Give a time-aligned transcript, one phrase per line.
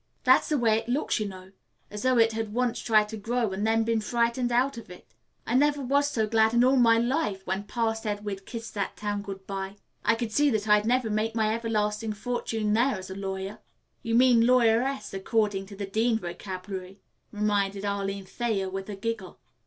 [0.23, 1.51] That's the way it looks, you know;
[1.91, 5.05] as though it had once tried to grow and then been frightened out of it.
[5.45, 8.71] I never was so glad in all my life as when Pa said we'd kiss
[8.71, 9.75] that town good bye.
[10.03, 13.59] I could see that I'd never make my everlasting fortune there as a lawyer."
[14.01, 16.99] "You mean lawyeress, according to the Dean vocabulary,"
[17.31, 19.37] reminded Arline Thayer with a giggle.